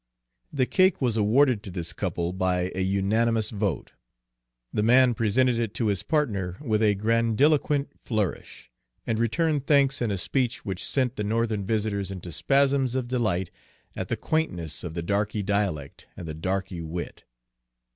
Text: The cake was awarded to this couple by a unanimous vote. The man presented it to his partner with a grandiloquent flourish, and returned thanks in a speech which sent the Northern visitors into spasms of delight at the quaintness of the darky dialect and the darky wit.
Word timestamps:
The 0.51 0.65
cake 0.65 0.99
was 0.99 1.15
awarded 1.15 1.61
to 1.61 1.69
this 1.69 1.93
couple 1.93 2.33
by 2.33 2.71
a 2.73 2.81
unanimous 2.81 3.51
vote. 3.51 3.91
The 4.73 4.81
man 4.81 5.13
presented 5.13 5.59
it 5.59 5.75
to 5.75 5.89
his 5.89 6.01
partner 6.01 6.57
with 6.59 6.81
a 6.81 6.95
grandiloquent 6.95 7.99
flourish, 7.99 8.71
and 9.05 9.19
returned 9.19 9.67
thanks 9.67 10.01
in 10.01 10.09
a 10.09 10.17
speech 10.17 10.65
which 10.65 10.83
sent 10.83 11.17
the 11.17 11.23
Northern 11.23 11.63
visitors 11.63 12.09
into 12.09 12.31
spasms 12.31 12.95
of 12.95 13.07
delight 13.09 13.51
at 13.95 14.07
the 14.07 14.17
quaintness 14.17 14.83
of 14.83 14.95
the 14.95 15.03
darky 15.03 15.43
dialect 15.43 16.07
and 16.17 16.27
the 16.27 16.33
darky 16.33 16.81
wit. 16.81 17.25